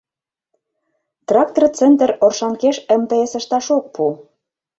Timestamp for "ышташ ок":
3.39-3.85